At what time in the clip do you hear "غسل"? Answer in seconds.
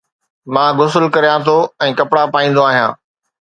0.79-1.05